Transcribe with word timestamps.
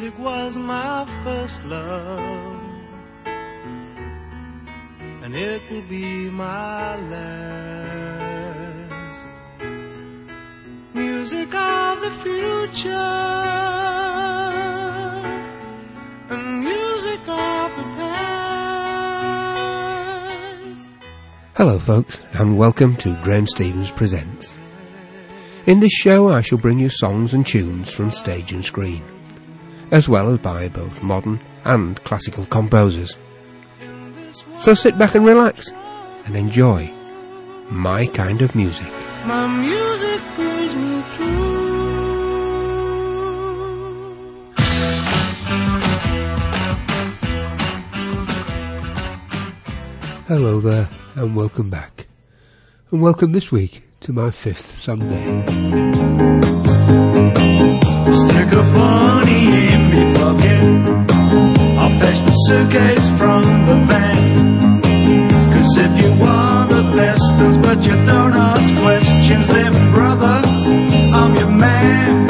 Music 0.00 0.18
was 0.20 0.56
my 0.56 1.04
first 1.24 1.64
love, 1.64 2.62
and 5.24 5.34
it 5.34 5.60
will 5.68 5.82
be 5.88 6.30
my 6.30 6.94
last. 7.10 8.10
Music 10.94 11.52
of 11.52 12.00
the 12.00 12.12
future, 12.22 12.92
and 16.30 16.60
music 16.60 17.18
of 17.26 17.76
the 17.76 17.82
past. 20.78 20.88
Hello, 21.56 21.76
folks, 21.80 22.20
and 22.34 22.56
welcome 22.56 22.94
to 22.98 23.20
Graham 23.24 23.48
Stevens 23.48 23.90
Presents. 23.90 24.54
In 25.66 25.80
this 25.80 25.90
show, 25.90 26.28
I 26.28 26.40
shall 26.42 26.58
bring 26.58 26.78
you 26.78 26.88
songs 26.88 27.34
and 27.34 27.44
tunes 27.44 27.92
from 27.92 28.12
stage 28.12 28.52
and 28.52 28.64
screen, 28.64 29.02
as 29.90 30.08
well 30.08 30.32
as 30.32 30.38
by 30.38 30.68
both 30.68 31.02
modern 31.02 31.40
and 31.64 32.02
classical 32.04 32.46
composers. 32.46 33.16
So 34.60 34.74
sit 34.74 34.98
back 34.98 35.14
and 35.14 35.24
relax 35.24 35.72
and 36.24 36.36
enjoy 36.36 36.90
my 37.70 38.06
kind 38.06 38.42
of 38.42 38.54
music. 38.54 38.90
My 39.24 39.46
music 39.46 40.22
brings 40.34 40.74
me 40.74 41.00
through. 41.02 41.48
Hello 50.26 50.60
there, 50.60 50.88
and 51.14 51.34
welcome 51.34 51.70
back. 51.70 52.06
And 52.90 53.00
welcome 53.00 53.32
this 53.32 53.50
week 53.50 53.82
to 54.00 54.12
my 54.12 54.30
fifth 54.30 54.60
Sunday. 54.60 55.44
Stick 58.12 58.52
a 58.52 58.62
bunny 58.74 59.68
in 59.74 59.82
me 59.90 60.14
pocket. 60.14 60.62
I'll 61.78 62.00
fetch 62.00 62.20
the 62.20 62.32
suitcase 62.46 63.08
from 63.18 63.42
the 63.66 63.76
van. 63.88 64.80
Cause 65.52 65.76
if 65.76 65.92
you 66.02 66.10
want 66.20 66.70
the 66.70 66.82
best 66.96 67.32
ones, 67.34 67.58
but 67.58 67.84
you 67.84 67.92
don't 68.06 68.32
ask 68.32 68.74
questions, 68.82 69.46
then 69.48 69.72
brother, 69.92 70.40
I'm 71.18 71.36
your 71.36 71.50
man. 71.50 72.28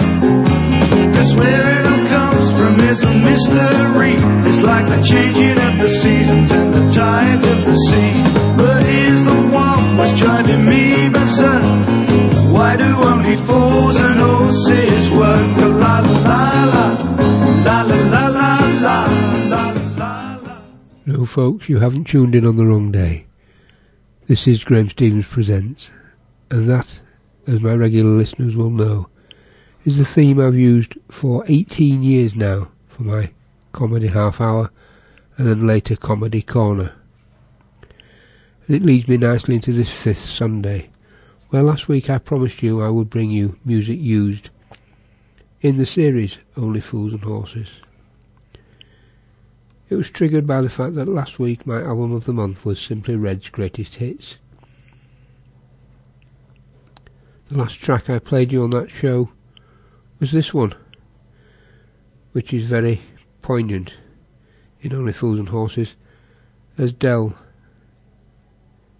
Cause 1.14 1.34
where 1.34 1.80
it 1.80 1.86
all 1.86 2.06
comes 2.08 2.50
from 2.52 2.80
is 2.80 3.02
a 3.04 3.14
mystery. 3.14 4.14
It's 4.48 4.62
like 4.62 4.86
the 4.88 5.02
changing 5.02 5.58
of 5.58 5.78
the 5.78 5.90
seasons 5.90 6.50
and 6.50 6.74
the 6.74 6.90
tides 6.90 7.46
of 7.46 7.64
the 7.66 7.74
sea. 7.74 8.12
But 8.56 8.82
here's 8.84 9.22
the 9.22 9.40
one 9.52 9.96
what's 9.96 10.18
driving 10.18 10.64
me 10.66 11.08
berserk. 11.08 11.62
Why 12.52 12.76
do 12.76 12.84
only 12.84 13.36
fools 13.36 13.96
and 14.00 14.18
horses 14.18 15.07
No, 21.06 21.24
folks, 21.24 21.68
you 21.68 21.78
haven't 21.78 22.04
tuned 22.04 22.34
in 22.34 22.46
on 22.46 22.56
the 22.56 22.66
wrong 22.66 22.92
day. 22.92 23.26
This 24.26 24.46
is 24.46 24.62
Graham 24.62 24.90
Stevens 24.90 25.26
Presents, 25.26 25.90
and 26.50 26.68
that, 26.68 27.00
as 27.46 27.60
my 27.60 27.72
regular 27.72 28.10
listeners 28.10 28.54
will 28.54 28.70
know, 28.70 29.08
is 29.86 29.96
the 29.96 30.04
theme 30.04 30.38
I've 30.38 30.54
used 30.54 30.96
for 31.10 31.44
18 31.48 32.02
years 32.02 32.34
now 32.34 32.70
for 32.88 33.04
my 33.04 33.30
comedy 33.72 34.08
half 34.08 34.40
hour 34.40 34.70
and 35.38 35.48
then 35.48 35.66
later 35.66 35.96
comedy 35.96 36.42
corner. 36.42 36.92
And 38.66 38.76
it 38.76 38.82
leads 38.82 39.08
me 39.08 39.16
nicely 39.16 39.54
into 39.54 39.72
this 39.72 39.90
fifth 39.90 40.26
Sunday, 40.26 40.90
where 41.48 41.62
last 41.62 41.88
week 41.88 42.10
I 42.10 42.18
promised 42.18 42.62
you 42.62 42.82
I 42.82 42.90
would 42.90 43.08
bring 43.08 43.30
you 43.30 43.58
music 43.64 43.98
used 43.98 44.50
in 45.60 45.76
the 45.76 45.86
series 45.86 46.38
Only 46.56 46.80
Fools 46.80 47.12
and 47.12 47.22
Horses. 47.24 47.68
It 49.88 49.96
was 49.96 50.08
triggered 50.08 50.46
by 50.46 50.62
the 50.62 50.70
fact 50.70 50.94
that 50.94 51.08
last 51.08 51.40
week 51.40 51.66
my 51.66 51.82
album 51.82 52.12
of 52.12 52.26
the 52.26 52.32
month 52.32 52.64
was 52.64 52.78
Simply 52.78 53.16
Red's 53.16 53.48
Greatest 53.48 53.96
Hits. 53.96 54.36
The 57.48 57.56
last 57.56 57.80
track 57.80 58.08
I 58.08 58.20
played 58.20 58.52
you 58.52 58.62
on 58.62 58.70
that 58.70 58.90
show 58.90 59.30
was 60.20 60.30
this 60.30 60.54
one, 60.54 60.74
which 62.32 62.52
is 62.52 62.66
very 62.66 63.00
poignant 63.42 63.94
in 64.80 64.92
Only 64.92 65.12
Fools 65.12 65.40
and 65.40 65.48
Horses, 65.48 65.94
as 66.76 66.92
Del 66.92 67.36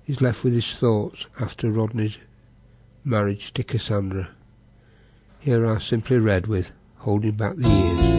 is 0.08 0.20
left 0.20 0.42
with 0.42 0.54
his 0.54 0.72
thoughts 0.72 1.26
after 1.38 1.70
Rodney's 1.70 2.18
marriage 3.04 3.54
to 3.54 3.62
Cassandra. 3.62 4.30
Here 5.40 5.64
are 5.66 5.78
Simply 5.78 6.18
Red 6.18 6.48
with 6.48 6.72
Holding 6.96 7.36
Back 7.36 7.56
the 7.56 7.68
Years. 7.68 8.17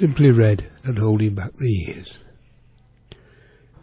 Simply 0.00 0.30
Red 0.30 0.64
and 0.82 0.98
holding 0.98 1.34
back 1.34 1.52
the 1.56 1.70
years. 1.70 2.20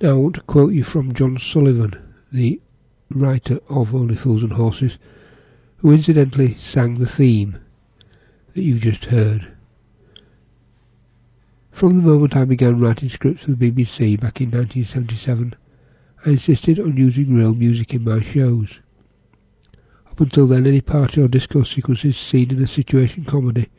Now 0.02 0.10
I 0.10 0.14
want 0.14 0.34
to 0.34 0.42
quote 0.42 0.74
you 0.74 0.84
from 0.84 1.14
John 1.14 1.38
Sullivan, 1.38 1.94
the 2.32 2.60
writer 3.12 3.60
of 3.70 3.94
Only 3.94 4.16
Fools 4.16 4.42
and 4.42 4.54
Horses, 4.54 4.98
who 5.76 5.92
incidentally 5.92 6.56
sang 6.56 6.96
the 6.96 7.06
theme 7.06 7.60
that 8.56 8.64
you've 8.64 8.82
just 8.82 9.06
heard. 9.06 9.56
From 11.70 11.98
the 11.98 12.10
moment 12.10 12.36
I 12.36 12.46
began 12.46 12.80
writing 12.80 13.10
scripts 13.10 13.44
for 13.44 13.52
the 13.52 13.72
BBC 13.72 14.20
back 14.20 14.42
in 14.42 14.50
1977, 14.50 15.54
I 16.26 16.30
insisted 16.32 16.80
on 16.80 16.98
using 16.98 17.36
real 17.36 17.54
music 17.54 17.94
in 17.94 18.04
my 18.04 18.24
shows. 18.24 18.80
Up 20.10 20.20
until 20.20 20.48
then, 20.48 20.66
any 20.66 20.82
party 20.82 21.22
or 21.22 21.28
disco 21.28 21.62
sequences 21.62 22.18
seen 22.18 22.50
in 22.50 22.64
a 22.64 22.66
situation 22.66 23.24
comedy 23.24 23.70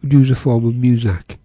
would 0.00 0.14
use 0.14 0.30
a 0.30 0.34
form 0.34 0.64
of 0.64 0.72
muzak. 0.72 1.36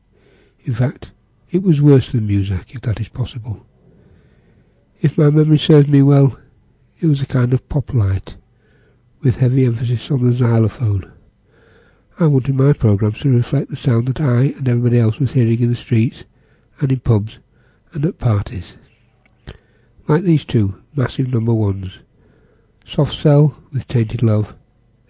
In 0.63 0.73
fact, 0.73 1.11
it 1.49 1.63
was 1.63 1.81
worse 1.81 2.11
than 2.11 2.27
muzak, 2.27 2.75
if 2.75 2.81
that 2.81 2.99
is 2.99 3.09
possible. 3.09 3.65
If 5.01 5.17
my 5.17 5.29
memory 5.29 5.57
serves 5.57 5.87
me 5.87 6.01
well, 6.01 6.37
it 6.99 7.07
was 7.07 7.21
a 7.21 7.25
kind 7.25 7.51
of 7.53 7.67
pop 7.67 7.93
light, 7.93 8.35
with 9.21 9.37
heavy 9.37 9.65
emphasis 9.65 10.11
on 10.11 10.21
the 10.21 10.33
xylophone. 10.33 11.11
I 12.19 12.27
wanted 12.27 12.55
my 12.55 12.73
programmes 12.73 13.19
to 13.21 13.35
reflect 13.35 13.69
the 13.69 13.75
sound 13.75 14.07
that 14.07 14.21
I 14.21 14.53
and 14.57 14.69
everybody 14.69 14.99
else 14.99 15.17
was 15.17 15.31
hearing 15.31 15.59
in 15.59 15.71
the 15.71 15.75
streets, 15.75 16.25
and 16.79 16.91
in 16.91 16.99
pubs, 16.99 17.39
and 17.93 18.05
at 18.05 18.19
parties. 18.19 18.73
Like 20.07 20.23
these 20.23 20.45
two 20.45 20.75
massive 20.95 21.29
number 21.29 21.53
ones, 21.53 21.97
Soft 22.85 23.19
Cell 23.19 23.57
with 23.71 23.87
Tainted 23.87 24.21
Love, 24.21 24.53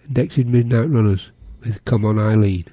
and 0.04 0.16
Dexys 0.16 0.46
Midnight 0.46 0.88
Runners 0.88 1.30
with 1.60 1.84
Come 1.84 2.04
On 2.04 2.18
Eileen. 2.18 2.64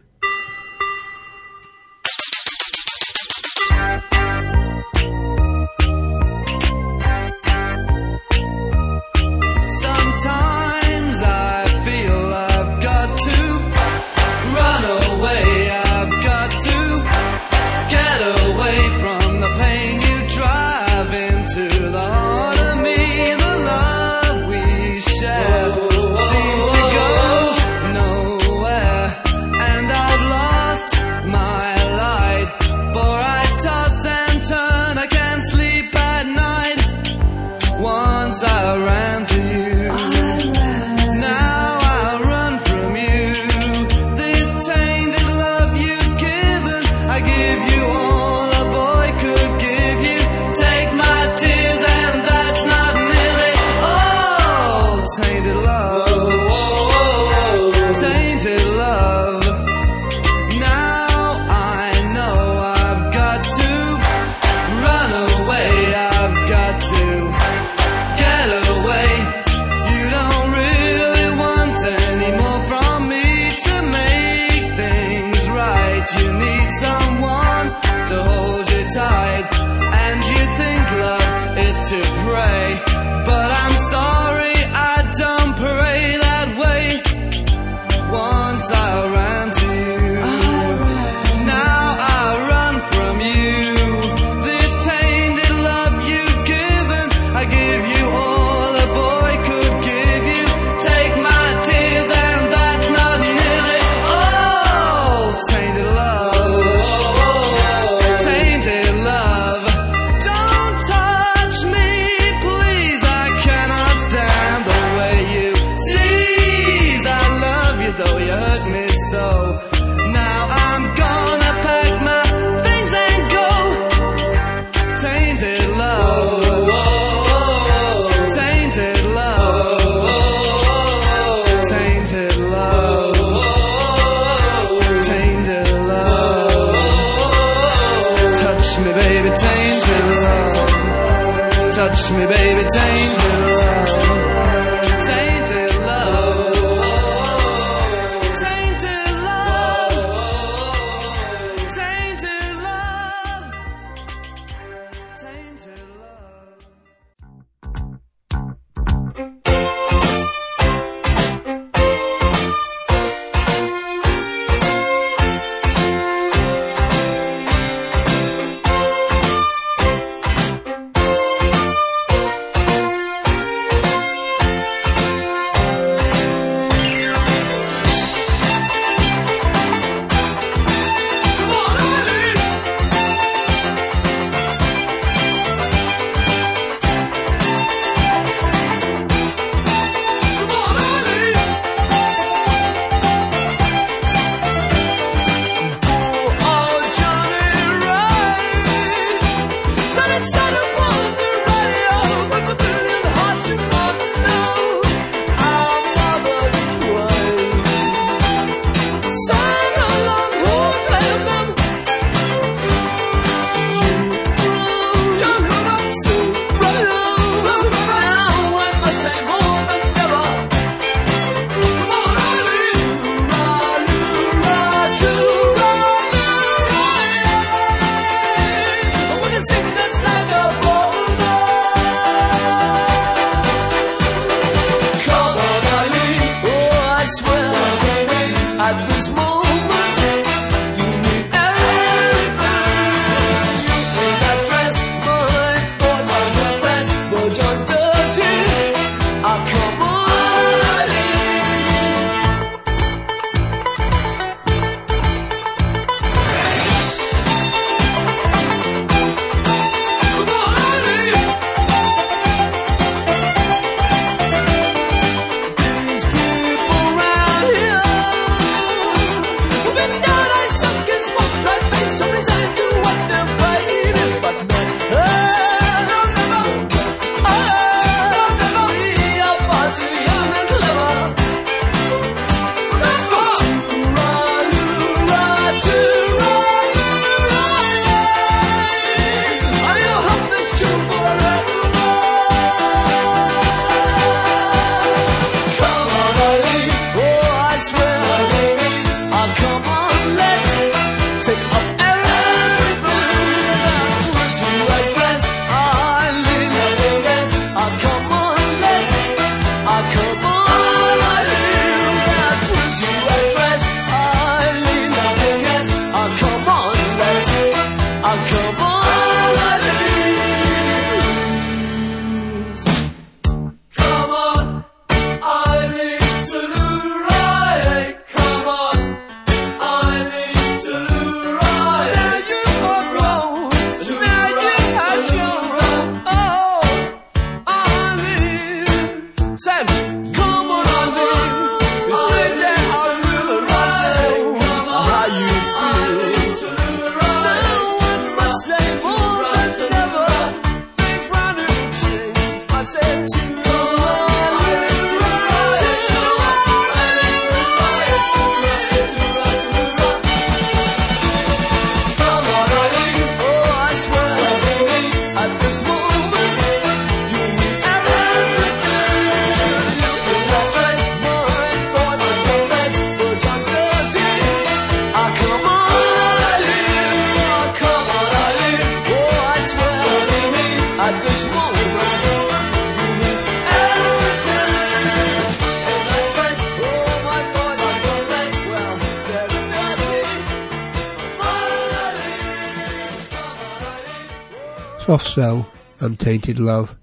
Tainted 396.09 396.39
Love, 396.39 396.75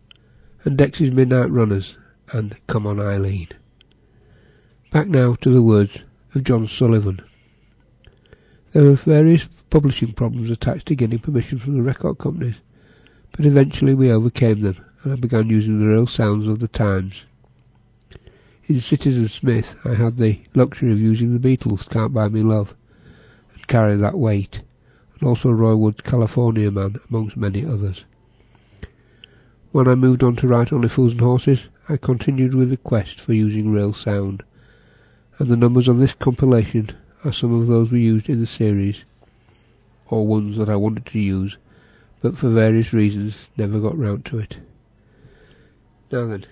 and 0.62 0.78
Dexys 0.78 1.12
Midnight 1.12 1.50
Runners 1.50 1.96
and 2.30 2.56
Come 2.68 2.86
On 2.86 3.00
Eileen. 3.00 3.48
Back 4.92 5.08
now 5.08 5.34
to 5.40 5.50
the 5.50 5.62
words 5.62 5.98
of 6.32 6.44
John 6.44 6.68
Sullivan. 6.68 7.20
There 8.70 8.84
were 8.84 8.94
various 8.94 9.48
publishing 9.68 10.12
problems 10.12 10.48
attached 10.48 10.86
to 10.86 10.94
getting 10.94 11.18
permission 11.18 11.58
from 11.58 11.74
the 11.74 11.82
record 11.82 12.18
companies, 12.18 12.54
but 13.32 13.44
eventually 13.44 13.94
we 13.94 14.12
overcame 14.12 14.60
them 14.60 14.76
and 15.02 15.12
I 15.12 15.16
began 15.16 15.50
using 15.50 15.80
the 15.80 15.88
real 15.88 16.06
sounds 16.06 16.46
of 16.46 16.60
the 16.60 16.68
times. 16.68 17.24
In 18.68 18.80
Citizen 18.80 19.26
Smith 19.26 19.74
I 19.84 19.94
had 19.94 20.18
the 20.18 20.40
luxury 20.54 20.92
of 20.92 21.00
using 21.00 21.36
the 21.36 21.40
Beatles' 21.40 21.90
Can't 21.90 22.14
Buy 22.14 22.28
Me 22.28 22.42
Love 22.42 22.76
and 23.54 23.66
Carry 23.66 23.96
That 23.96 24.18
Weight, 24.18 24.60
and 25.18 25.28
also 25.28 25.50
Roy 25.50 25.74
Wood's 25.74 26.02
California 26.02 26.70
Man 26.70 27.00
amongst 27.10 27.36
many 27.36 27.66
others. 27.66 28.04
When 29.76 29.88
I 29.88 29.94
moved 29.94 30.22
on 30.22 30.36
to 30.36 30.48
write 30.48 30.72
Only 30.72 30.88
Fools 30.88 31.12
and 31.12 31.20
Horses, 31.20 31.60
I 31.86 31.98
continued 31.98 32.54
with 32.54 32.70
the 32.70 32.78
quest 32.78 33.20
for 33.20 33.34
using 33.34 33.70
real 33.70 33.92
sound, 33.92 34.42
and 35.38 35.50
the 35.50 35.56
numbers 35.56 35.86
on 35.86 35.98
this 35.98 36.14
compilation 36.14 36.96
are 37.26 37.32
some 37.34 37.52
of 37.52 37.66
those 37.66 37.90
we 37.90 38.00
used 38.00 38.30
in 38.30 38.40
the 38.40 38.46
series, 38.46 39.04
or 40.06 40.26
ones 40.26 40.56
that 40.56 40.70
I 40.70 40.76
wanted 40.76 41.04
to 41.04 41.18
use, 41.18 41.58
but 42.22 42.38
for 42.38 42.48
various 42.48 42.94
reasons 42.94 43.34
never 43.58 43.78
got 43.78 43.98
round 43.98 44.24
to 44.24 44.38
it. 44.38 44.56
Now 46.10 46.24
then, 46.24 46.46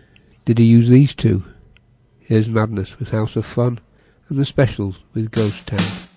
did 0.45 0.59
he 0.59 0.67
use 0.67 0.91
these 0.91 1.15
two? 1.15 1.45
Here's 2.21 2.51
Madness 2.51 2.99
with 2.99 3.09
House 3.09 3.37
of 3.37 3.47
Fun, 3.47 3.81
and 4.29 4.37
the 4.37 4.45
specials 4.45 4.99
with 5.15 5.31
Ghost 5.31 5.67
Town. 5.67 6.14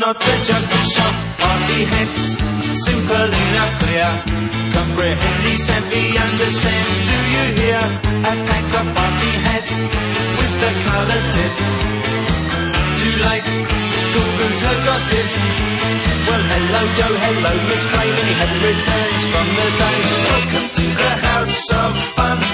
Not 0.00 0.16
a 0.16 0.34
junkie 0.48 0.84
shop. 0.96 1.14
Party 1.36 1.84
heads, 1.92 2.20
simple 2.88 3.30
enough, 3.44 3.72
clear. 3.84 4.10
Comprehend, 4.72 5.84
me 5.92 6.02
understand. 6.16 6.86
Do 7.10 7.18
you 7.34 7.44
hear? 7.60 7.82
A 8.30 8.34
pack 8.48 8.68
of 8.80 8.86
party 8.96 9.32
heads 9.44 9.74
with 10.38 10.54
the 10.62 10.72
colored 10.88 11.26
tips. 11.36 11.68
Too 12.96 13.14
late, 13.28 13.48
Google's 14.14 14.60
her 14.64 14.78
gossip. 14.88 15.28
Well, 16.26 16.44
hello, 16.52 16.82
Joe, 16.96 17.16
hello, 17.24 17.52
Miss 17.68 17.84
Crane, 17.92 18.16
and 18.20 18.28
he 18.30 18.34
had 18.40 18.52
returns 18.68 19.22
from 19.32 19.46
the 19.58 19.68
day. 19.82 19.98
Welcome 20.32 20.68
to 20.76 20.84
the 21.02 21.12
house 21.28 21.66
of 21.84 21.92
fun. 22.16 22.49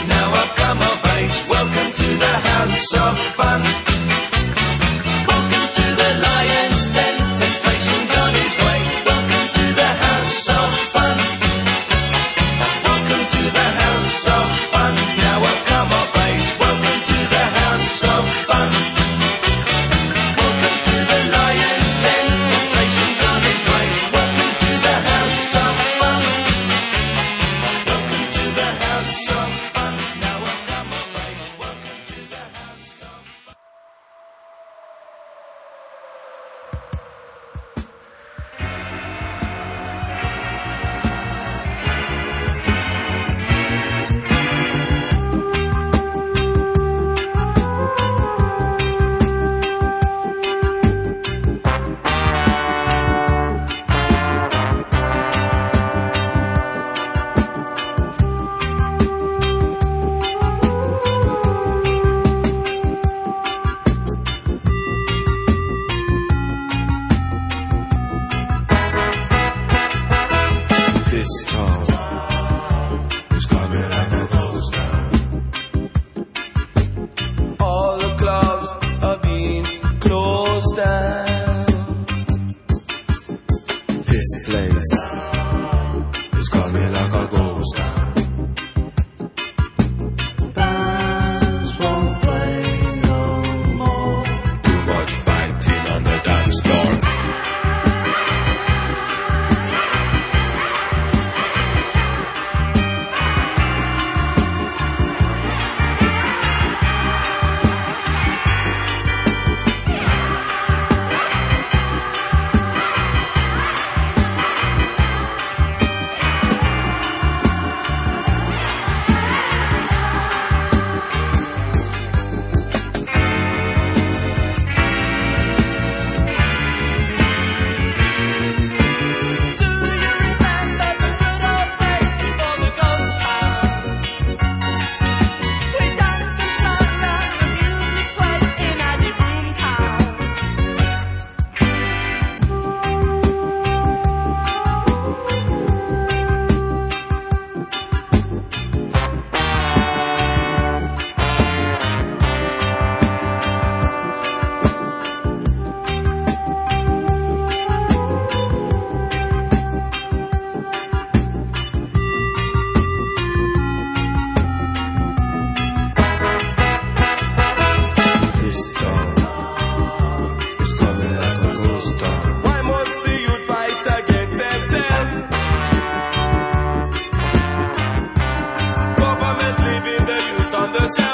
This 71.27 71.45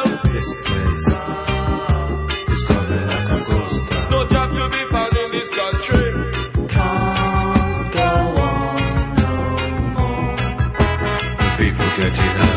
place 0.02 1.06
is 2.54 2.62
coming 2.64 3.06
like 3.06 3.28
a 3.30 3.44
ghost 3.44 3.90
town. 3.90 4.10
No 4.10 4.26
job 4.28 4.50
to 4.52 4.68
be 4.70 4.84
found 4.90 5.16
in 5.16 5.30
this 5.30 5.50
country. 5.50 6.06
Can't 6.68 7.92
go 7.92 8.10
on 8.42 9.16
no 9.16 9.32
more. 9.96 10.36
People 11.58 11.88
getting 11.96 12.34
hungry. 12.36 12.51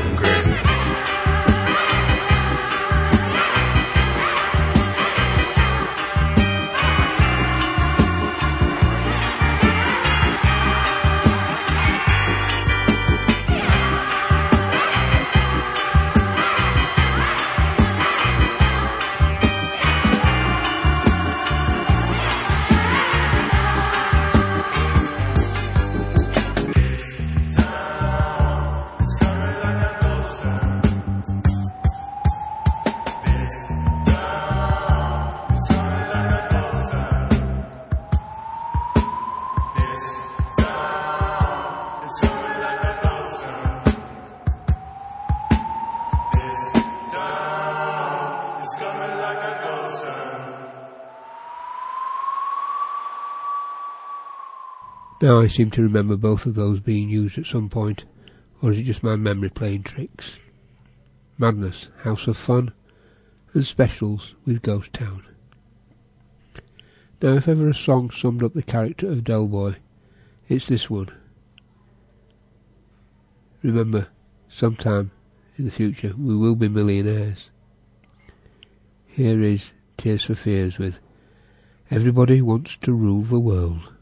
Now 55.25 55.41
I 55.41 55.47
seem 55.47 55.71
to 55.71 55.81
remember 55.81 56.17
both 56.17 56.45
of 56.45 56.53
those 56.53 56.79
being 56.79 57.09
used 57.09 57.39
at 57.39 57.47
some 57.47 57.67
point, 57.67 58.03
or 58.61 58.71
is 58.71 58.77
it 58.77 58.83
just 58.83 59.01
my 59.01 59.15
memory 59.15 59.49
playing 59.49 59.81
tricks? 59.81 60.35
Madness, 61.39 61.87
House 62.03 62.27
of 62.27 62.37
Fun, 62.37 62.73
and 63.55 63.65
Specials 63.65 64.35
with 64.45 64.61
Ghost 64.61 64.93
Town. 64.93 65.25
Now 67.23 67.33
if 67.37 67.47
ever 67.47 67.67
a 67.67 67.73
song 67.73 68.11
summed 68.11 68.43
up 68.43 68.53
the 68.53 68.61
character 68.61 69.07
of 69.07 69.23
Del 69.23 69.47
Boy, 69.47 69.77
it's 70.47 70.67
this 70.67 70.91
one. 70.91 71.09
Remember, 73.63 74.09
sometime 74.47 75.09
in 75.57 75.65
the 75.65 75.71
future 75.71 76.13
we 76.15 76.35
will 76.35 76.55
be 76.55 76.69
millionaires. 76.69 77.49
Here 79.07 79.41
is 79.41 79.71
Tears 79.97 80.25
for 80.25 80.35
Fears 80.35 80.77
with 80.77 80.99
Everybody 81.89 82.43
Wants 82.43 82.77
to 82.81 82.93
Rule 82.93 83.23
the 83.23 83.39
World. 83.39 83.94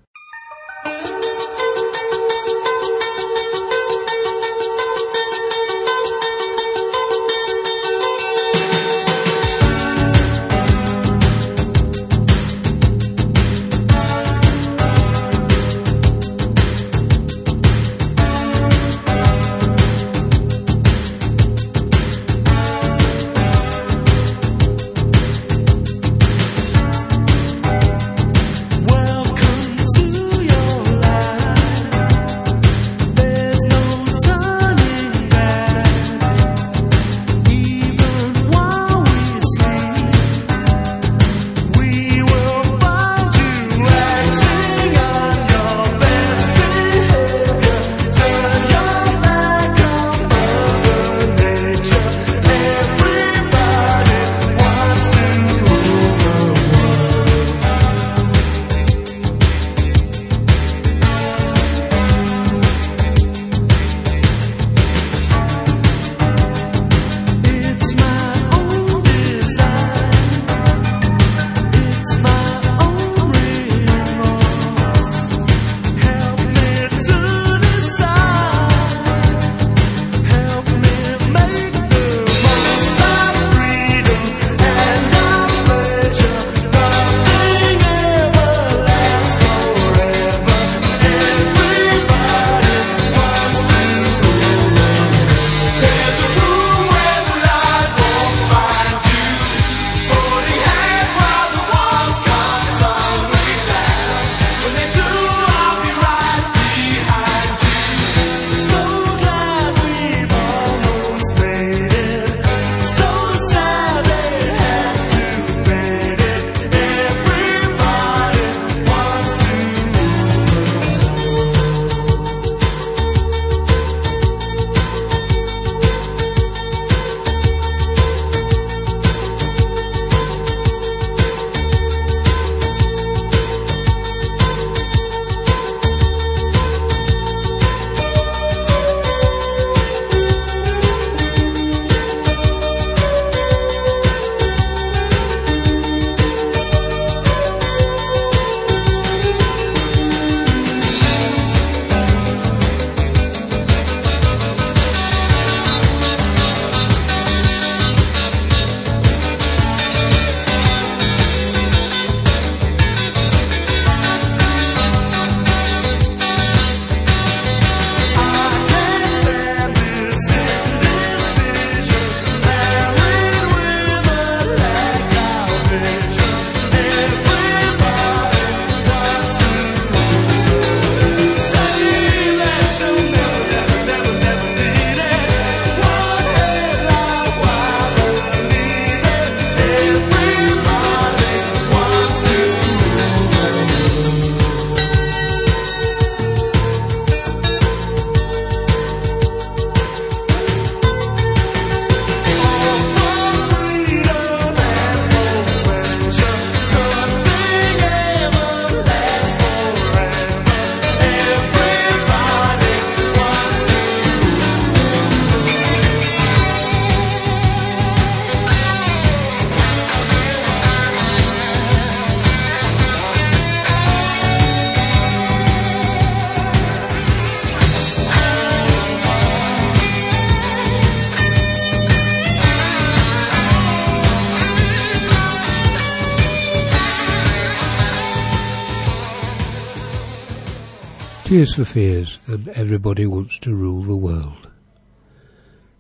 Tears 241.34 241.56
for 241.56 241.66
Fears 241.66 242.20
and 242.28 242.48
Everybody 242.50 243.08
Wants 243.08 243.40
to 243.40 243.56
Rule 243.56 243.82
the 243.82 243.96
World. 243.96 244.52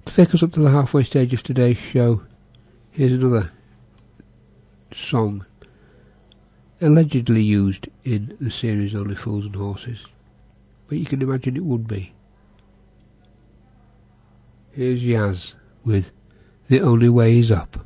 To 0.08 0.16
take 0.16 0.34
us 0.34 0.42
up 0.42 0.52
to 0.54 0.60
the 0.60 0.72
halfway 0.72 1.04
stage 1.04 1.32
of 1.32 1.44
today's 1.44 1.78
show, 1.78 2.24
here's 2.90 3.12
another 3.12 3.52
song 4.96 5.46
allegedly 6.82 7.44
used 7.44 7.88
in 8.04 8.36
the 8.42 8.50
series 8.50 8.96
Only 8.96 9.14
Fools 9.14 9.46
and 9.46 9.56
Horses, 9.56 10.00
but 10.88 10.98
you 10.98 11.06
can 11.06 11.22
imagine 11.22 11.56
it 11.56 11.64
would 11.64 11.88
be. 11.88 12.16
Here's 14.72 15.04
Yazz 15.04 15.54
with 15.86 16.10
The 16.68 16.82
Only 16.82 17.10
Way 17.10 17.38
Is 17.38 17.52
Up. 17.52 17.78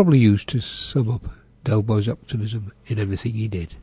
Probably 0.00 0.18
used 0.18 0.48
to 0.48 0.60
sum 0.60 1.10
up 1.10 1.26
Del 1.62 1.82
Boy's 1.82 2.08
optimism 2.08 2.72
in 2.86 2.98
everything 2.98 3.34
he 3.34 3.46
did. 3.46 3.74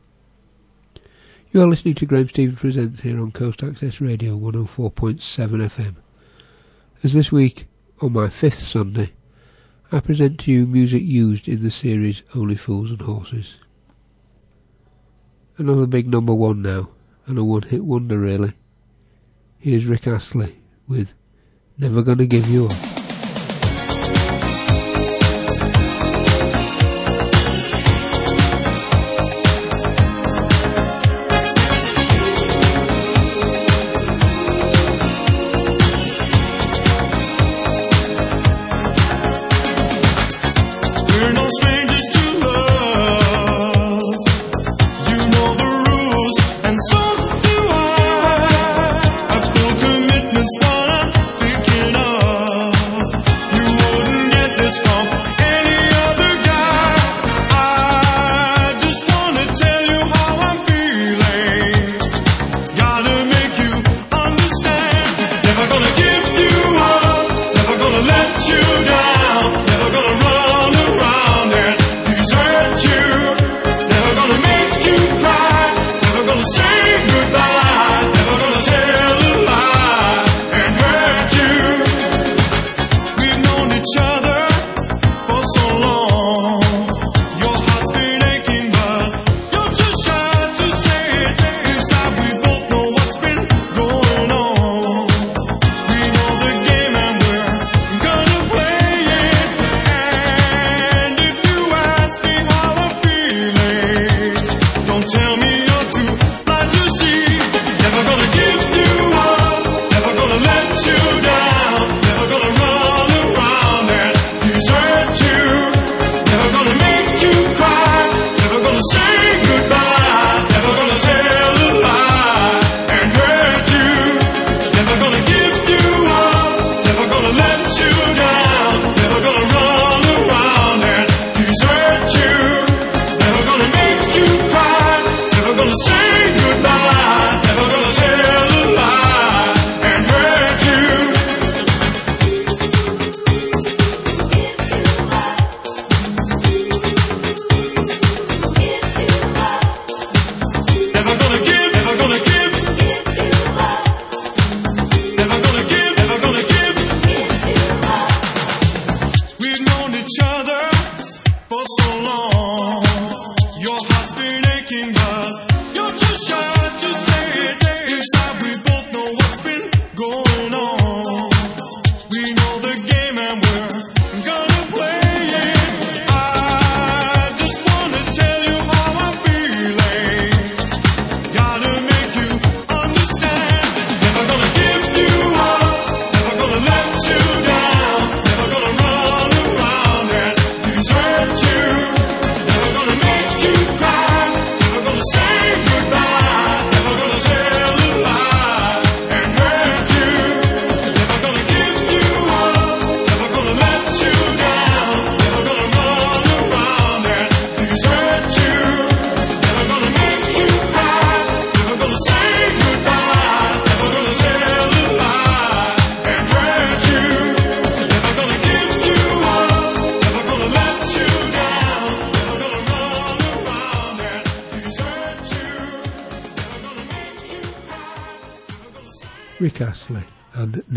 You 1.51 1.61
are 1.61 1.67
listening 1.67 1.93
to 1.93 2.07
Graham 2.07 2.27
Stevens 2.27 2.59
Presents 2.59 3.01
here 3.01 3.21
on 3.21 3.31
Coast 3.31 3.61
Access 3.61 4.01
Radio 4.01 4.35
104.7 4.35 5.21
FM. 5.21 5.97
As 7.03 7.13
this 7.13 7.31
week, 7.31 7.67
on 8.01 8.13
my 8.13 8.29
fifth 8.29 8.57
Sunday, 8.57 9.11
I 9.91 9.99
present 9.99 10.39
to 10.39 10.51
you 10.51 10.65
music 10.65 11.03
used 11.03 11.47
in 11.47 11.61
the 11.61 11.69
series 11.69 12.23
Only 12.33 12.55
Fools 12.55 12.89
and 12.89 13.01
Horses. 13.01 13.57
Another 15.59 15.85
big 15.85 16.07
number 16.07 16.33
one 16.33 16.63
now, 16.63 16.89
and 17.27 17.37
a 17.37 17.43
one-hit 17.43 17.85
wonder 17.85 18.17
really. 18.17 18.53
Here's 19.59 19.85
Rick 19.85 20.07
Astley 20.07 20.55
with 20.87 21.13
Never 21.77 22.01
Gonna 22.01 22.25
Give 22.25 22.49
You 22.49 22.65
Up. 22.65 22.96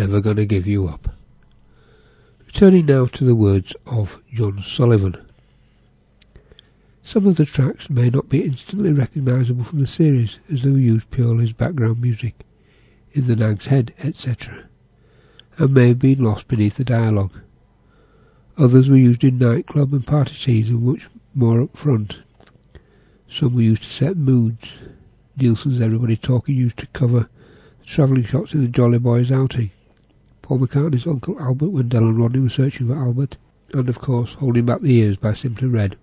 Never 0.01 0.23
Gonna 0.23 0.47
Give 0.47 0.67
You 0.67 0.89
Up. 0.89 1.15
Returning 2.47 2.87
now 2.87 3.05
to 3.05 3.23
the 3.23 3.35
words 3.35 3.77
of 3.87 4.19
John 4.33 4.63
Sullivan. 4.63 5.15
Some 7.05 7.27
of 7.27 7.37
the 7.37 7.45
tracks 7.45 7.91
may 7.91 8.09
not 8.09 8.31
be 8.31 8.43
instantly 8.43 8.95
recognisable 8.95 9.63
from 9.63 9.79
the 9.79 9.87
series 9.87 10.39
as 10.51 10.63
they 10.63 10.71
were 10.71 10.79
used 10.79 11.11
purely 11.11 11.45
as 11.45 11.53
background 11.53 12.01
music, 12.01 12.47
in 13.13 13.27
the 13.27 13.37
Nag's 13.37 13.67
Head, 13.67 13.93
etc., 13.99 14.71
and 15.59 15.75
may 15.75 15.89
have 15.89 15.99
been 15.99 16.25
lost 16.25 16.49
beneath 16.49 16.77
the 16.77 16.85
dialogue. 16.85 17.39
Others 18.57 18.89
were 18.89 18.97
used 18.97 19.23
in 19.23 19.37
nightclub 19.37 19.93
and 19.93 20.07
party 20.07 20.35
scenes 20.35 20.71
and 20.71 20.83
much 20.83 21.09
more 21.35 21.61
up 21.61 21.77
front. 21.77 22.21
Some 23.31 23.55
were 23.55 23.61
used 23.61 23.83
to 23.83 23.91
set 23.91 24.17
moods. 24.17 24.71
Nilsson's 25.37 25.83
Everybody 25.83 26.17
Talking 26.17 26.57
used 26.57 26.79
to 26.79 26.87
cover 26.87 27.29
the 27.81 27.85
travelling 27.85 28.25
shots 28.25 28.55
in 28.55 28.63
the 28.63 28.69
Jolly 28.69 28.99
Boys 28.99 29.31
outing. 29.31 29.73
Paul 30.51 30.59
McCartney's 30.59 31.07
Uncle 31.07 31.41
Albert 31.41 31.69
when 31.69 31.89
Del 31.89 32.03
and 32.03 32.19
Rodney 32.19 32.41
were 32.41 32.51
searching 32.51 32.89
for 32.89 32.97
Albert, 32.97 33.37
and 33.73 33.89
of 33.89 34.01
course 34.01 34.33
Holding 34.33 34.67
Back 34.67 34.81
the 34.81 34.95
Years 34.95 35.17
by 35.17 35.33
Simply 35.33 35.69
Red, 35.69 35.97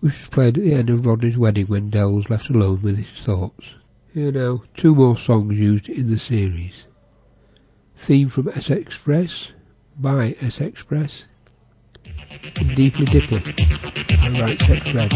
which 0.00 0.12
was 0.18 0.28
played 0.28 0.58
at 0.58 0.62
the 0.62 0.74
end 0.74 0.90
of 0.90 1.06
Rodney's 1.06 1.38
wedding 1.38 1.68
when 1.68 1.88
Del 1.88 2.12
was 2.12 2.28
left 2.28 2.50
alone 2.50 2.82
with 2.82 2.98
his 2.98 3.24
thoughts. 3.24 3.68
Here 4.12 4.30
now, 4.30 4.62
two 4.76 4.94
more 4.94 5.16
songs 5.16 5.54
used 5.54 5.88
in 5.88 6.10
the 6.10 6.18
series. 6.18 6.84
Theme 7.96 8.28
from 8.28 8.50
S 8.50 8.68
Express 8.68 9.52
by 9.98 10.36
S 10.42 10.60
Express 10.60 11.24
Deeply 12.32 13.04
Dippy 13.04 13.38
by 13.38 14.40
Right 14.40 14.60
Said 14.60 14.82
Fred. 14.84 15.12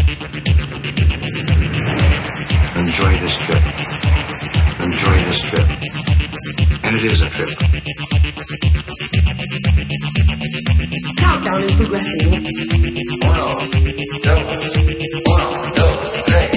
Enjoy 2.76 3.18
this 3.20 3.36
trip. 3.38 3.64
Enjoy 4.80 5.16
this 5.24 5.40
trip. 5.48 5.66
And 6.84 6.96
it 6.96 7.04
is 7.04 7.20
a 7.22 7.30
trip. 7.30 7.56
Countdown 11.16 11.62
is 11.62 11.72
progressing. 11.72 12.32
Uno, 13.24 13.46
dos, 14.22 14.76
uno, 14.76 15.44
dos, 15.74 16.24
tres, 16.26 16.55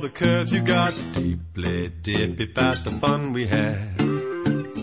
the 0.00 0.08
curves 0.08 0.52
you 0.52 0.62
got. 0.62 0.94
Deeply 1.12 1.88
dippy 2.02 2.44
about 2.44 2.84
the 2.84 2.90
fun 2.90 3.32
we 3.32 3.46
had. 3.46 3.96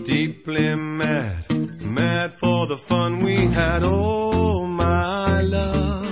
Deeply 0.04 0.74
mad, 0.76 1.82
mad 1.82 2.32
for 2.34 2.66
the 2.66 2.76
fun 2.76 3.18
we 3.18 3.36
had. 3.36 3.82
Oh, 3.84 4.66
my 4.66 5.40
love. 5.42 6.06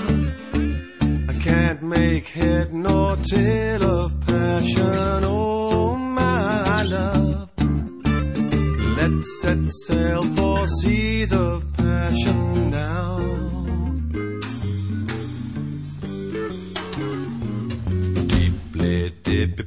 I 1.28 1.34
can't 1.42 1.82
make 1.82 2.26
head 2.28 2.74
nor 2.74 3.16
tail 3.16 3.82
of 3.84 4.20
passion. 4.26 5.24
Oh, 5.24 5.96
my 5.96 6.82
love. 6.82 7.50
Let's 8.98 9.40
set 9.40 9.66
sail 9.86 10.22
for 10.34 10.66
seas 10.66 11.32
of 11.32 11.64
passion 11.76 12.65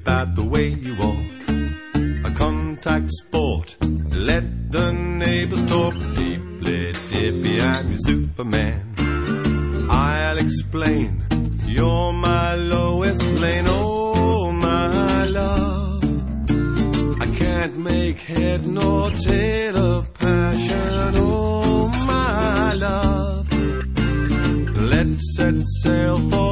about 0.10 0.34
the 0.34 0.44
way 0.44 0.70
you 0.70 0.94
walk. 1.04 1.30
A 2.30 2.32
contact 2.44 3.10
sport. 3.22 3.78
Let 4.30 4.46
the 4.76 4.92
neighbors 4.92 5.64
talk. 5.74 5.94
Deeply 6.16 6.92
dippy, 7.12 7.62
I'm 7.62 7.86
your 7.94 8.02
Superman. 8.10 8.80
I'll 9.88 10.40
explain. 10.40 11.10
You're 11.76 12.14
my 12.14 12.56
lowest 12.56 13.22
lane. 13.44 13.68
Oh, 13.68 14.52
my 14.52 15.26
love. 15.26 16.04
I 17.26 17.28
can't 17.42 17.78
make 17.78 18.20
head 18.22 18.62
nor 18.66 19.12
tail 19.12 19.78
of 19.78 20.02
passion. 20.16 21.14
Oh, 21.18 21.88
my 22.14 22.74
love. 22.88 23.46
Let's 24.94 25.24
set 25.36 25.58
sail 25.84 26.18
for 26.32 26.49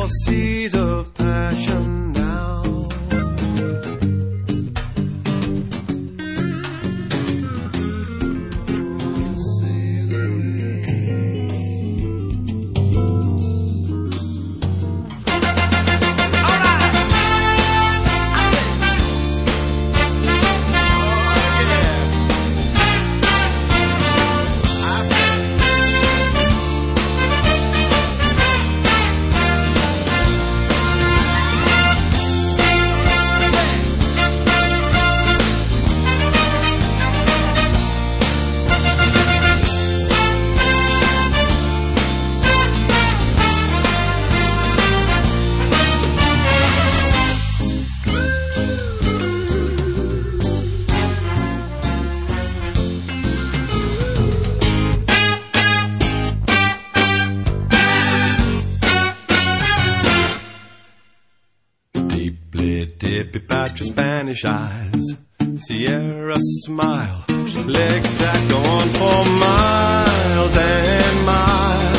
About 63.36 63.80
your 63.80 63.88
Spanish 63.88 64.46
eyes. 64.46 65.16
Sierra 65.58 66.38
smile. 66.40 67.26
Legs 67.66 68.18
that 68.20 68.50
go 68.50 68.58
on 68.58 68.88
for 69.00 69.20
miles 69.40 70.58
and 70.58 71.26
miles. 71.26 71.98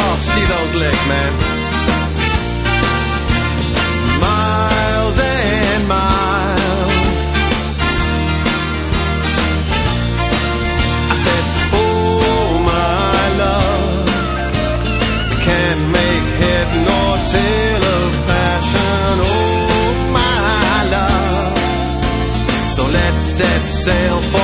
Oh, 0.00 0.16
see 0.20 0.44
those 0.46 0.80
legs, 0.82 1.08
man. 1.08 1.47
Sail 23.88 24.37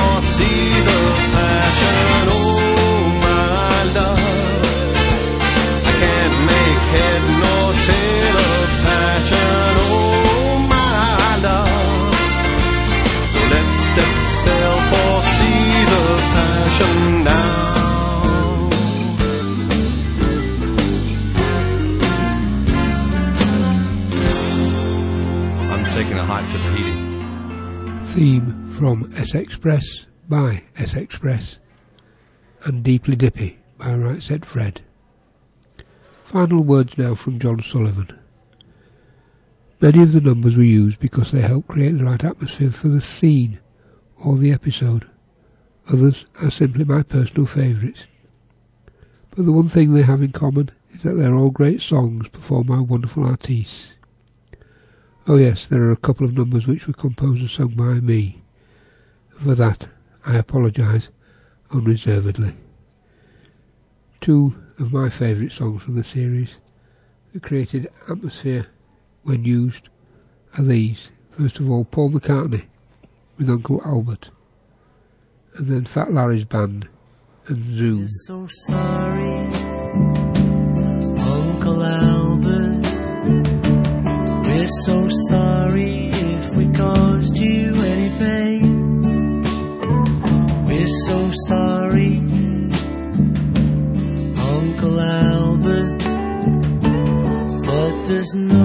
from 28.77 29.09
S 29.15 29.35
Express 29.35 30.05
by 30.27 30.61
S 30.75 30.95
Express 30.95 31.59
and 32.65 32.83
Deeply 32.83 33.15
Dippy 33.15 33.57
by 33.77 33.93
Right 33.93 34.21
Said 34.21 34.45
Fred. 34.45 34.81
Final 36.25 36.61
words 36.61 36.97
now 36.97 37.15
from 37.15 37.39
John 37.39 37.63
Sullivan. 37.63 38.19
Many 39.79 40.03
of 40.03 40.11
the 40.11 40.19
numbers 40.19 40.57
were 40.57 40.63
used 40.63 40.99
because 40.99 41.31
they 41.31 41.39
help 41.39 41.67
create 41.67 41.91
the 41.91 42.03
right 42.03 42.21
atmosphere 42.21 42.69
for 42.69 42.89
the 42.89 42.99
scene 42.99 43.59
or 44.17 44.37
the 44.37 44.51
episode. 44.51 45.07
Others 45.89 46.25
are 46.41 46.51
simply 46.51 46.83
my 46.83 47.01
personal 47.01 47.45
favourites. 47.45 48.03
But 49.33 49.45
the 49.45 49.53
one 49.53 49.69
thing 49.69 49.93
they 49.93 50.01
have 50.01 50.21
in 50.21 50.33
common 50.33 50.71
is 50.91 51.03
that 51.03 51.13
they're 51.13 51.35
all 51.35 51.49
great 51.49 51.81
songs 51.81 52.27
performed 52.27 52.67
by 52.67 52.79
wonderful 52.79 53.25
artists. 53.25 53.93
Oh 55.27 55.37
yes, 55.37 55.65
there 55.65 55.83
are 55.83 55.91
a 55.91 55.97
couple 55.97 56.25
of 56.25 56.33
numbers 56.33 56.67
which 56.67 56.87
were 56.87 56.93
composed 56.93 57.39
and 57.39 57.49
sung 57.49 57.69
by 57.69 58.01
me. 58.01 58.41
For 59.43 59.55
that, 59.55 59.89
I 60.25 60.35
apologise 60.37 61.09
unreservedly. 61.71 62.55
Two 64.21 64.55
of 64.79 64.93
my 64.93 65.09
favourite 65.09 65.51
songs 65.51 65.83
from 65.83 65.95
the 65.95 66.03
series 66.03 66.55
that 67.33 67.43
created 67.43 67.91
atmosphere 68.09 68.67
when 69.23 69.45
used 69.45 69.89
are 70.57 70.63
these. 70.63 71.09
First 71.31 71.59
of 71.59 71.69
all, 71.69 71.85
Paul 71.85 72.11
McCartney 72.11 72.65
with 73.37 73.49
Uncle 73.49 73.81
Albert, 73.85 74.29
and 75.55 75.67
then 75.67 75.85
Fat 75.85 76.13
Larry's 76.13 76.45
band 76.45 76.87
and 77.47 77.77
Zoom. 77.77 78.07
so 78.25 78.47
sorry, 78.67 79.47
Uncle 81.17 81.83
Albert. 81.83 82.24
There's 98.25 98.33
no 98.33 98.64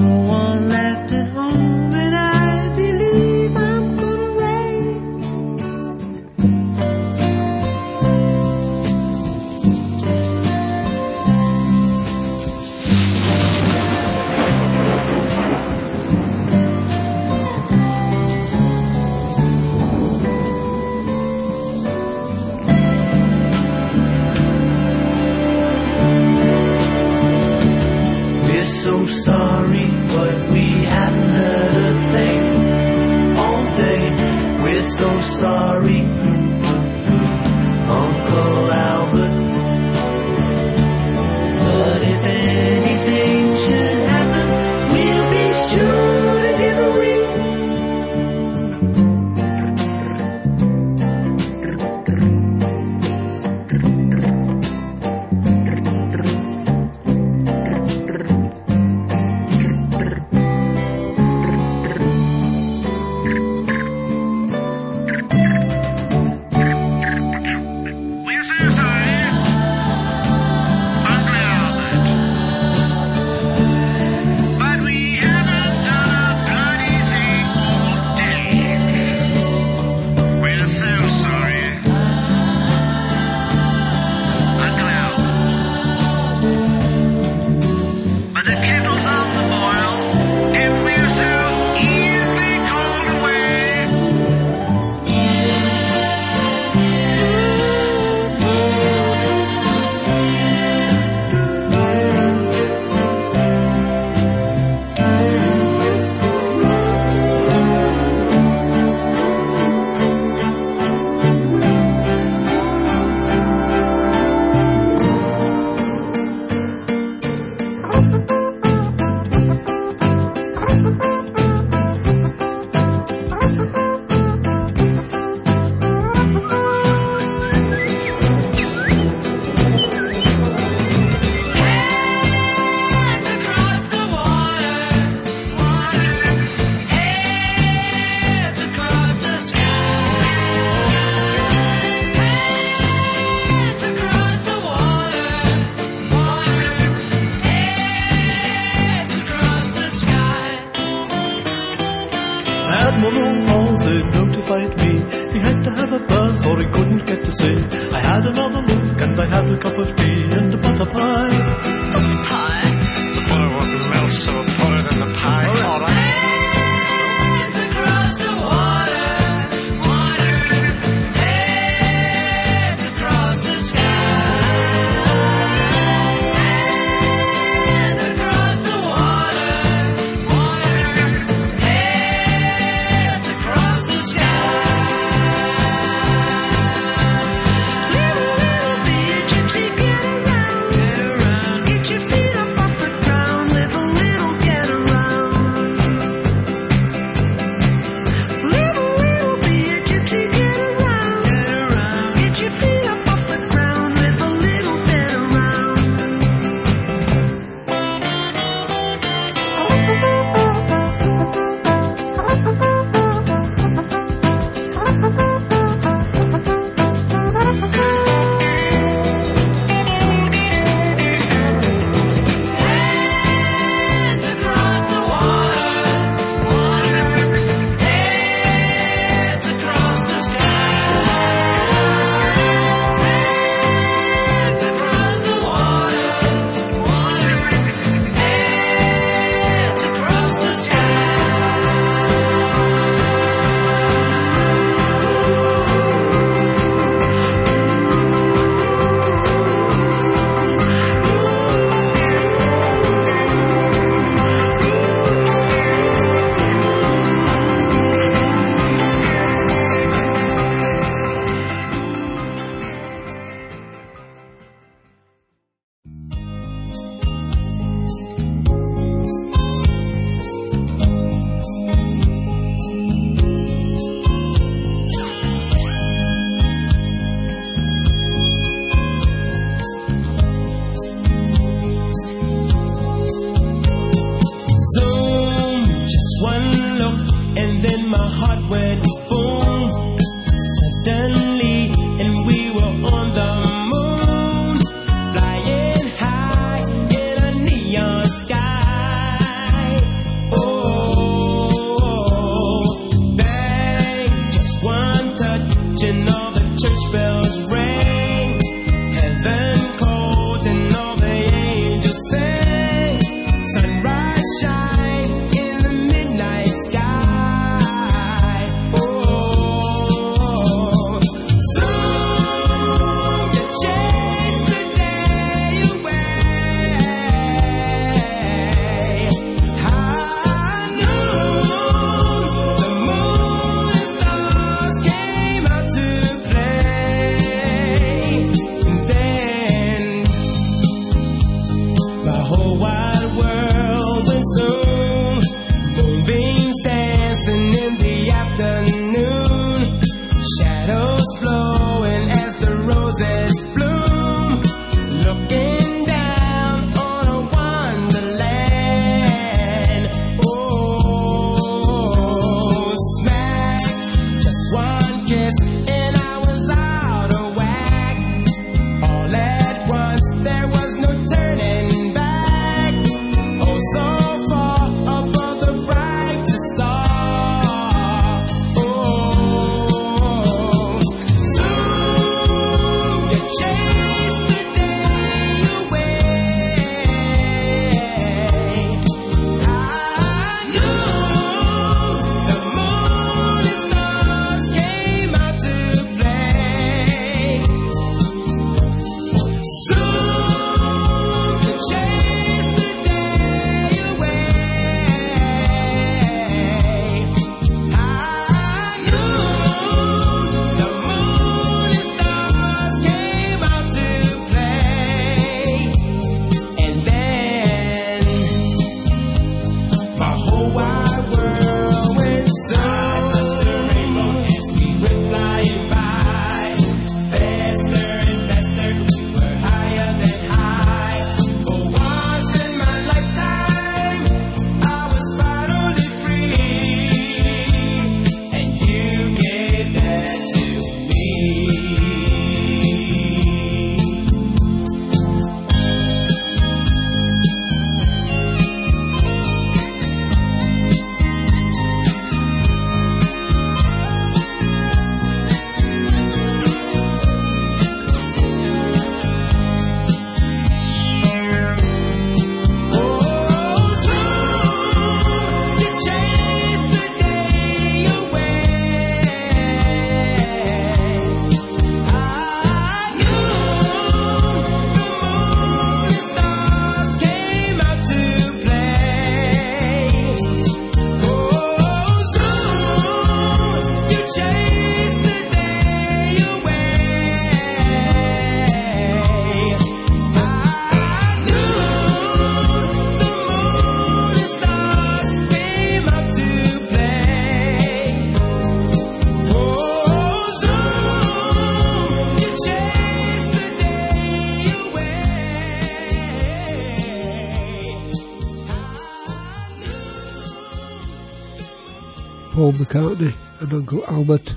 McCartney 512.61 513.15
and 513.41 513.53
Uncle 513.55 513.83
Albert 513.87 514.35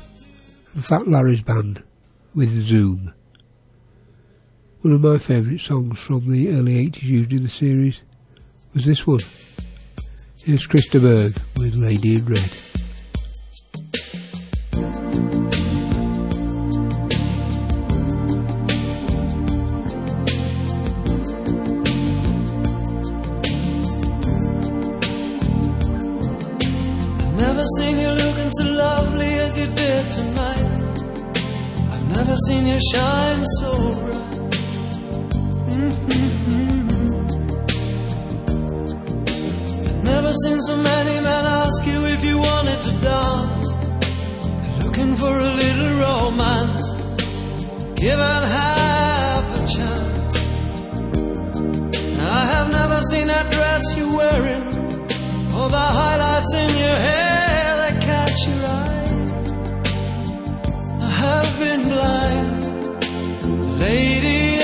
and 0.74 0.86
Fat 0.86 1.10
Larry's 1.10 1.42
band 1.42 1.84
with 2.34 2.50
Zoom. 2.50 3.14
One 4.80 4.94
of 4.94 5.02
my 5.02 5.18
favourite 5.18 5.60
songs 5.60 6.00
from 6.00 6.32
the 6.32 6.48
early 6.52 6.90
80s 6.90 7.04
used 7.04 7.34
in 7.34 7.44
the 7.44 7.50
series 7.50 8.00
was 8.74 8.86
this 8.86 9.06
one. 9.06 9.20
Here's 10.42 10.66
Chris 10.66 10.88
de 10.88 11.02
Burgh 11.02 11.36
with 11.58 11.76
Lady 11.76 12.16
in 12.16 12.26
Red. 12.26 12.63
Never 32.34 32.48
seen 32.48 32.66
you 32.66 32.80
shine 32.92 33.46
so 33.46 33.72
bright. 33.94 34.40
I've 39.88 40.04
never 40.04 40.34
seen 40.34 40.60
so 40.64 40.76
many 40.78 41.22
men 41.22 41.46
ask 41.46 41.86
you 41.86 42.06
if 42.06 42.26
you 42.26 42.40
wanted 42.40 42.82
to 42.82 42.92
dance. 43.02 43.68
Looking 44.84 45.16
for 45.16 45.38
a 45.38 45.54
little 45.62 46.00
romance, 46.00 46.96
given 48.02 48.44
half 48.58 49.46
a 49.60 49.68
chance. 49.76 50.36
I 52.20 52.46
have 52.54 52.72
never 52.72 53.00
seen 53.12 53.28
that 53.28 53.52
dress 53.52 53.84
you're 53.96 54.18
wearing. 54.18 54.64
or 55.54 55.70
the 55.70 55.88
highlights 56.02 56.54
in 56.56 56.78
your 56.80 56.98
hair 57.08 57.78
that 57.78 58.02
catch 58.02 58.48
your 58.48 58.66
eye. 58.66 59.03
Blind, 61.94 63.80
lady 63.80 64.63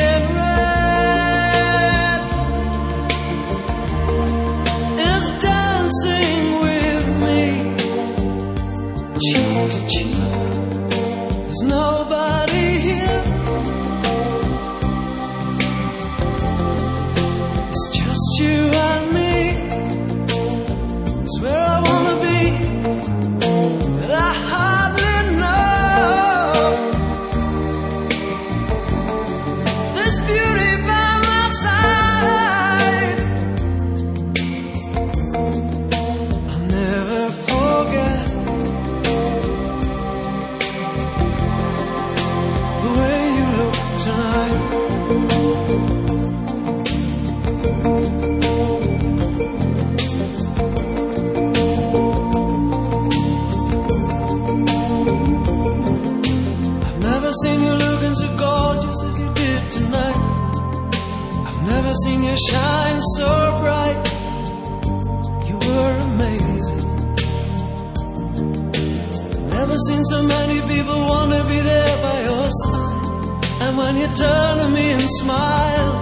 I've 69.79 69.85
seen 69.95 70.03
so 70.03 70.21
many 70.23 70.59
people 70.67 70.99
want 71.07 71.31
to 71.31 71.41
be 71.45 71.57
there 71.61 71.97
by 72.01 72.23
your 72.23 72.49
side. 72.51 73.45
And 73.61 73.77
when 73.77 73.95
you 73.95 74.07
turn 74.07 74.57
to 74.57 74.67
me 74.67 74.91
and 74.91 75.09
smile, 75.21 75.93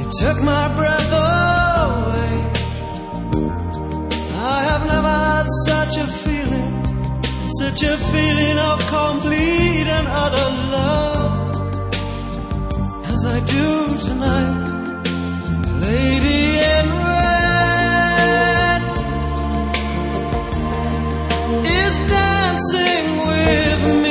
it 0.00 0.10
took 0.18 0.42
my 0.42 0.66
breath 0.74 1.06
away. 1.06 2.50
I 4.34 4.62
have 4.70 4.84
never 4.88 5.08
had 5.08 5.46
such 5.68 5.96
a 5.98 6.06
feeling 6.08 6.74
such 7.60 7.82
a 7.84 7.96
feeling 7.96 8.58
of 8.58 8.80
complete 8.88 9.86
and 9.98 10.08
utter 10.08 10.50
love 10.74 11.34
as 13.12 13.24
I 13.26 13.38
do 13.46 13.96
tonight, 14.08 15.04
lady 15.86 16.58
in 16.74 16.86
red 17.06 17.36
is 21.64 22.25
dancing 22.56 23.18
with 23.26 24.02
me, 24.02 24.05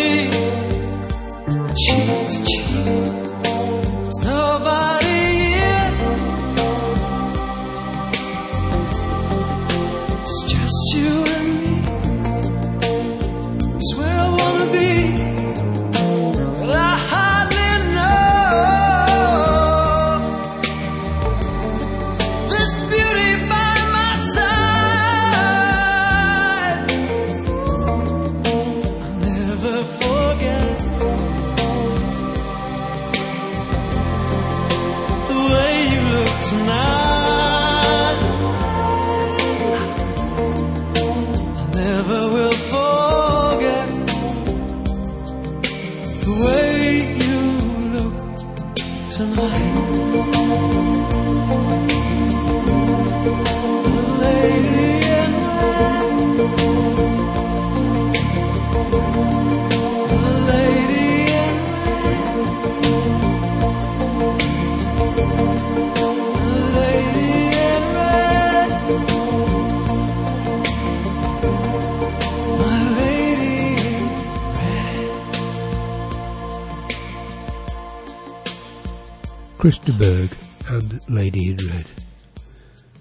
Chris 79.65 79.79
de 79.79 79.93
Burgh 79.93 80.29
and 80.67 81.01
Lady 81.09 81.49
in 81.49 81.57
Red. 81.57 81.87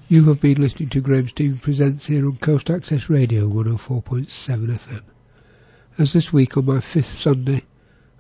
You 0.09 0.25
have 0.31 0.41
been 0.41 0.63
listening 0.63 0.89
to 0.89 1.03
Graham 1.03 1.29
Stevens 1.29 1.61
Presents 1.61 2.07
here 2.07 2.25
on 2.25 2.39
Coast 2.39 2.71
Access 2.71 3.11
Radio 3.11 3.51
104.7 3.51 4.29
FM. 4.79 5.03
As 5.99 6.15
this 6.15 6.33
week 6.33 6.57
on 6.57 6.65
my 6.65 6.81
fifth 6.81 7.21
Sunday, 7.21 7.65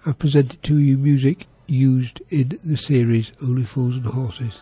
I 0.04 0.12
presented 0.12 0.62
to 0.64 0.76
you 0.76 0.98
music 0.98 1.46
used 1.68 2.20
in 2.28 2.60
the 2.62 2.76
series 2.76 3.32
Only 3.40 3.64
Fools 3.64 3.94
and 3.94 4.04
Horses. 4.04 4.58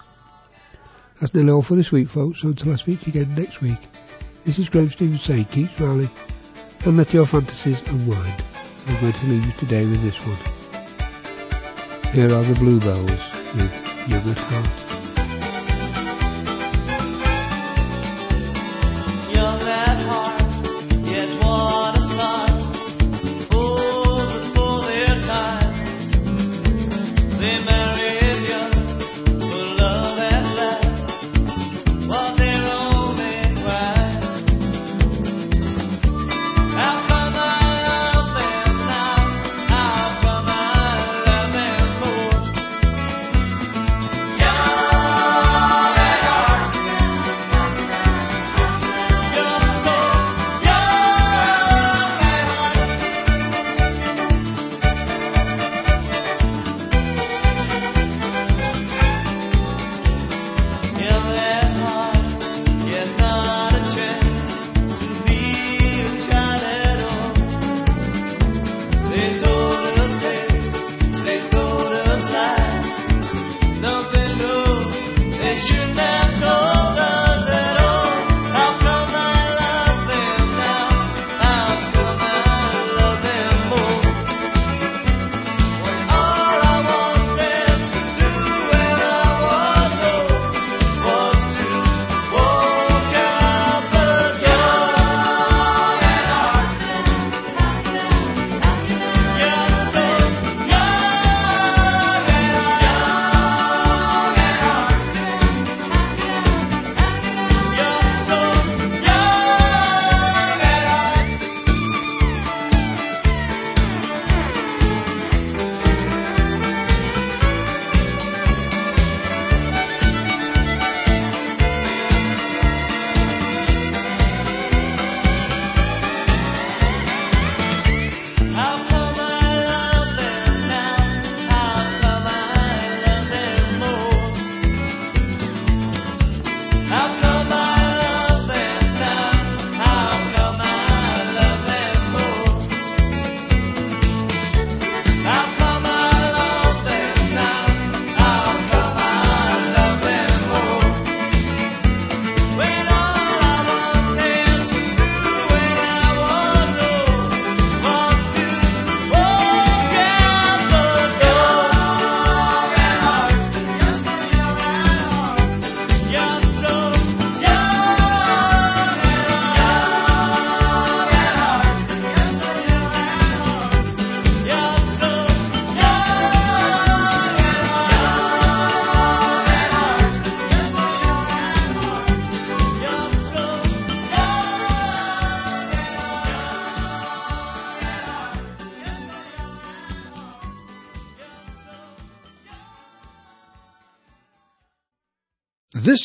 That's 1.21 1.35
nearly 1.35 1.51
all 1.51 1.63
for 1.63 1.75
this 1.75 1.91
week, 1.91 2.07
folks, 2.07 2.43
so 2.43 2.51
until 2.51 2.75
I 2.75 2.77
speak 2.77 3.01
to 3.01 3.11
you 3.11 3.21
again 3.21 3.35
next 3.35 3.61
week, 3.63 3.81
this 4.45 4.61
is 4.61 4.69
Graham 4.69 4.91
Stevens 4.91 5.23
saying 5.23 5.47
keep 5.47 5.75
smiling 5.75 6.09
and 6.85 6.97
let 6.97 7.13
your 7.13 7.27
fantasies 7.27 7.83
unwind. 7.89 8.45
I'm 8.87 9.01
going 9.01 9.13
to 9.13 9.27
leave 9.27 9.45
you 9.45 9.53
today 9.55 9.85
with 9.87 10.03
this 10.03 10.25
one. 10.25 10.39
Here 12.15 12.33
are 12.33 12.45
the 12.45 12.55
Bluebells 12.55 13.32
with 13.55 14.09
Young 14.09 14.92